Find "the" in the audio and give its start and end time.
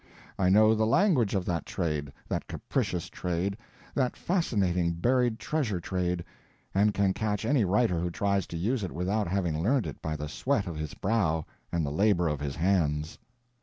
0.73-0.87, 10.15-10.27, 11.85-11.91